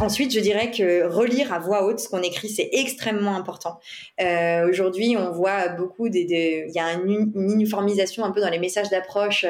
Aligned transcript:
Ensuite, 0.00 0.32
je 0.32 0.40
dirais 0.40 0.70
que 0.70 1.06
relire 1.06 1.52
à 1.52 1.58
voix 1.58 1.84
haute 1.84 2.00
ce 2.00 2.08
qu'on 2.08 2.22
écrit, 2.22 2.48
c'est 2.48 2.70
extrêmement 2.72 3.36
important. 3.36 3.78
Euh, 4.22 4.66
Aujourd'hui, 4.66 5.14
on 5.18 5.30
voit 5.30 5.68
beaucoup 5.68 6.08
des, 6.08 6.64
il 6.66 6.74
y 6.74 6.78
a 6.78 6.94
une, 6.94 7.30
uniformisation 7.34 8.24
un 8.24 8.30
peu 8.30 8.40
dans 8.40 8.48
les 8.48 8.58
messages 8.58 8.88
d'approche, 8.88 9.44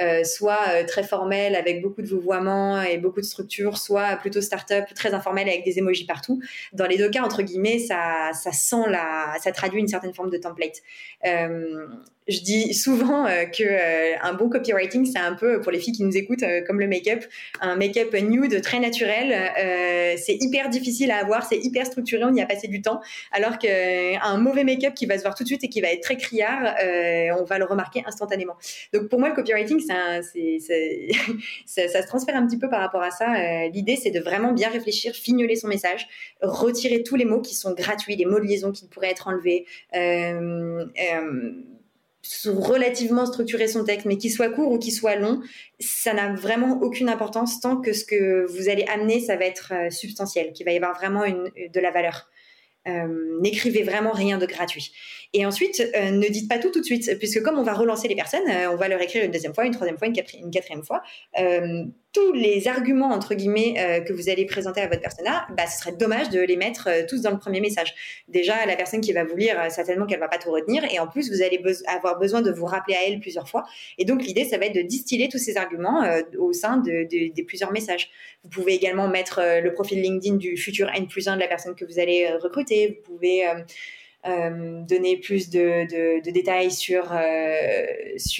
euh, 0.00 0.22
soit 0.24 0.58
euh, 0.68 0.84
très 0.84 1.04
formel 1.04 1.56
avec 1.56 1.80
beaucoup 1.80 2.02
de 2.02 2.06
vouvoiements 2.06 2.82
et 2.82 2.98
beaucoup 2.98 3.22
de 3.22 3.26
structure, 3.26 3.78
soit 3.78 4.16
plutôt 4.16 4.42
start-up 4.42 4.84
très 4.94 5.14
informel 5.14 5.48
avec 5.48 5.64
des 5.64 5.78
emojis 5.78 6.04
partout. 6.04 6.38
Dans 6.74 6.86
les 6.86 6.98
deux 6.98 7.08
cas, 7.08 7.22
entre 7.22 7.40
guillemets, 7.40 7.78
ça, 7.78 8.30
ça 8.34 8.52
sent 8.52 8.84
la, 8.90 9.34
ça 9.40 9.52
traduit 9.52 9.80
une 9.80 9.88
certaine 9.88 10.12
forme 10.12 10.28
de 10.28 10.36
template. 10.36 10.82
Je 12.26 12.40
dis 12.40 12.72
souvent 12.72 13.26
euh, 13.26 13.44
que 13.44 14.24
un 14.24 14.32
bon 14.32 14.48
copywriting, 14.48 15.04
c'est 15.04 15.18
un 15.18 15.34
peu 15.34 15.60
pour 15.60 15.70
les 15.70 15.78
filles 15.78 15.92
qui 15.92 16.04
nous 16.04 16.16
écoutent, 16.16 16.44
comme 16.66 16.80
le 16.80 16.88
make-up, 16.88 17.24
un 17.60 17.76
make-up 17.76 18.14
nude 18.14 18.62
très 18.62 18.80
naturel. 18.80 19.32
Euh, 19.94 20.14
c'est 20.16 20.36
hyper 20.40 20.68
difficile 20.68 21.10
à 21.10 21.18
avoir, 21.18 21.46
c'est 21.46 21.58
hyper 21.58 21.86
structuré, 21.86 22.24
on 22.24 22.34
y 22.34 22.40
a 22.40 22.46
passé 22.46 22.68
du 22.68 22.82
temps. 22.82 23.00
Alors 23.32 23.58
qu'un 23.58 24.36
mauvais 24.38 24.64
make-up 24.64 24.94
qui 24.94 25.06
va 25.06 25.16
se 25.16 25.22
voir 25.22 25.34
tout 25.34 25.44
de 25.44 25.48
suite 25.48 25.64
et 25.64 25.68
qui 25.68 25.80
va 25.80 25.88
être 25.88 26.02
très 26.02 26.16
criard, 26.16 26.74
on 27.38 27.44
va 27.44 27.58
le 27.58 27.64
remarquer 27.64 28.02
instantanément. 28.06 28.54
Donc 28.92 29.08
pour 29.08 29.18
moi, 29.18 29.28
le 29.28 29.34
copywriting, 29.34 29.80
ça, 29.80 30.22
se 30.22 32.06
transfère 32.06 32.36
un 32.36 32.46
petit 32.46 32.58
peu 32.58 32.68
par 32.68 32.80
rapport 32.80 33.02
à 33.02 33.10
ça. 33.10 33.68
L'idée, 33.68 33.96
c'est 33.96 34.10
de 34.10 34.20
vraiment 34.20 34.52
bien 34.52 34.70
réfléchir, 34.70 35.14
fignoler 35.14 35.56
son 35.56 35.68
message, 35.68 36.06
retirer 36.42 37.02
tous 37.02 37.16
les 37.16 37.24
mots 37.24 37.40
qui 37.40 37.54
sont 37.54 37.72
gratuits, 37.72 38.16
les 38.16 38.26
mots 38.26 38.40
de 38.40 38.44
liaison 38.44 38.72
qui 38.72 38.86
pourraient 38.86 39.10
être 39.10 39.28
enlevés. 39.28 39.66
Relativement 42.46 43.26
structurer 43.26 43.68
son 43.68 43.84
texte, 43.84 44.06
mais 44.06 44.16
qu'il 44.16 44.30
soit 44.30 44.48
court 44.48 44.72
ou 44.72 44.78
qu'il 44.78 44.92
soit 44.92 45.16
long, 45.16 45.40
ça 45.78 46.14
n'a 46.14 46.32
vraiment 46.34 46.80
aucune 46.80 47.08
importance 47.08 47.60
tant 47.60 47.76
que 47.80 47.92
ce 47.92 48.04
que 48.04 48.46
vous 48.46 48.68
allez 48.68 48.84
amener, 48.84 49.20
ça 49.20 49.36
va 49.36 49.44
être 49.44 49.72
euh, 49.74 49.90
substantiel, 49.90 50.52
qu'il 50.52 50.64
va 50.64 50.72
y 50.72 50.76
avoir 50.76 50.94
vraiment 50.96 51.24
une, 51.24 51.50
de 51.72 51.80
la 51.80 51.90
valeur. 51.90 52.30
Euh, 52.88 53.38
N'écrivez 53.40 53.82
vraiment 53.82 54.12
rien 54.12 54.38
de 54.38 54.46
gratuit. 54.46 54.92
Et 55.32 55.44
ensuite, 55.44 55.82
euh, 55.96 56.10
ne 56.10 56.28
dites 56.28 56.48
pas 56.48 56.58
tout 56.58 56.70
tout 56.70 56.80
de 56.80 56.84
suite, 56.84 57.18
puisque 57.18 57.42
comme 57.42 57.58
on 57.58 57.62
va 57.62 57.74
relancer 57.74 58.08
les 58.08 58.16
personnes, 58.16 58.46
on 58.70 58.76
va 58.76 58.88
leur 58.88 59.00
écrire 59.00 59.24
une 59.24 59.30
deuxième 59.30 59.54
fois, 59.54 59.66
une 59.66 59.72
troisième 59.72 59.98
fois, 59.98 60.08
une 60.08 60.50
quatrième 60.50 60.82
fois. 60.82 61.02
Euh, 62.16 62.20
tous 62.24 62.32
les 62.32 62.68
arguments 62.68 63.10
entre 63.10 63.34
guillemets 63.34 63.74
euh, 63.78 64.00
que 64.00 64.12
vous 64.12 64.28
allez 64.28 64.46
présenter 64.46 64.80
à 64.80 64.88
votre 64.88 65.00
persona, 65.00 65.46
bah, 65.56 65.66
ce 65.66 65.78
serait 65.80 65.92
dommage 65.92 66.30
de 66.30 66.40
les 66.40 66.56
mettre 66.56 66.88
euh, 66.88 67.02
tous 67.08 67.22
dans 67.22 67.30
le 67.30 67.38
premier 67.38 67.60
message. 67.60 67.94
Déjà, 68.28 68.66
la 68.66 68.76
personne 68.76 69.00
qui 69.00 69.12
va 69.12 69.24
vous 69.24 69.36
lire, 69.36 69.56
certainement 69.70 70.06
qu'elle 70.06 70.20
va 70.20 70.28
pas 70.28 70.38
tout 70.38 70.50
retenir, 70.50 70.84
et 70.90 70.98
en 70.98 71.06
plus, 71.06 71.30
vous 71.30 71.42
allez 71.42 71.60
avoir 71.86 72.18
besoin 72.18 72.42
de 72.42 72.50
vous 72.50 72.66
rappeler 72.66 72.94
à 72.94 73.06
elle 73.06 73.20
plusieurs 73.20 73.48
fois. 73.48 73.64
Et 73.98 74.04
donc, 74.04 74.22
l'idée, 74.22 74.44
ça 74.44 74.58
va 74.58 74.66
être 74.66 74.74
de 74.74 74.82
distiller 74.82 75.28
tous 75.28 75.38
ces 75.38 75.56
arguments 75.56 76.04
au 76.38 76.52
sein 76.52 76.78
de, 76.78 77.42
plusieurs 77.42 77.72
messages. 77.72 78.10
Vous 78.42 78.50
pouvez 78.50 78.74
également 78.74 79.08
mettre 79.08 79.40
le 79.62 79.72
profil 79.72 80.00
LinkedIn 80.00 80.36
du 80.36 80.56
futur 80.56 80.88
N 80.94 81.06
plus 81.06 81.28
1 81.28 81.36
de 81.36 81.40
la 81.40 81.48
personne 81.48 81.74
que 81.74 81.84
vous 81.84 81.98
allez 81.98 82.28
recruter. 82.36 83.00
Vous 83.06 83.14
pouvez 83.14 83.44
euh, 84.26 84.80
donner 84.84 85.18
plus 85.18 85.50
de, 85.50 86.22
détails 86.30 86.70
sur, 86.70 87.12
euh, 87.12 87.84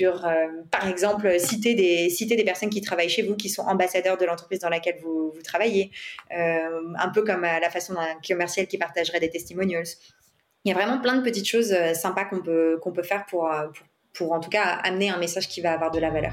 euh, 0.00 0.46
par 0.70 0.88
exemple, 0.88 1.38
citer 1.38 1.74
des, 1.74 2.44
personnes 2.44 2.70
qui 2.70 2.80
travaillent 2.80 3.10
chez 3.10 3.20
vous, 3.20 3.36
qui 3.36 3.50
sont 3.50 3.62
ambassadeurs 3.62 4.16
de 4.16 4.24
l'entreprise 4.24 4.60
dans 4.60 4.70
laquelle 4.70 4.96
vous, 5.02 5.32
travaillez, 5.44 5.90
un 6.30 7.08
peu 7.12 7.22
comme 7.22 7.44
à 7.44 7.60
la 7.60 7.68
façon 7.68 7.94
d'un 7.94 8.16
commercial 8.26 8.66
qui 8.66 8.78
partagerait 8.78 9.20
des 9.20 9.30
testimonials. 9.30 9.84
Il 10.64 10.70
y 10.70 10.72
a 10.72 10.74
vraiment 10.74 11.00
plein 11.00 11.16
de 11.16 11.22
petites 11.22 11.46
choses 11.46 11.74
sympas 11.92 12.24
qu'on 12.24 12.40
peut, 12.40 12.80
peut 12.82 13.02
faire 13.02 13.26
pour 13.26 14.32
en 14.32 14.40
tout 14.40 14.50
cas 14.50 14.64
amener 14.84 15.10
un 15.10 15.18
message 15.18 15.48
qui 15.48 15.60
va 15.60 15.72
avoir 15.72 15.90
de 15.90 15.98
la 15.98 16.10
valeur. 16.10 16.32